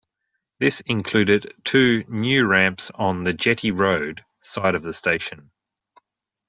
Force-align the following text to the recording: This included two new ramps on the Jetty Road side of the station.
This 0.57 0.81
included 0.87 1.53
two 1.63 2.05
new 2.07 2.47
ramps 2.47 2.89
on 2.95 3.23
the 3.23 3.33
Jetty 3.33 3.69
Road 3.69 4.25
side 4.39 4.73
of 4.73 4.81
the 4.81 4.93
station. 4.93 5.51